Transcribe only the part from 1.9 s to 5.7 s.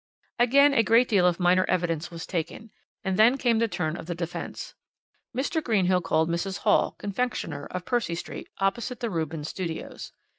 was taken, and then came the turn of the defence. Mr.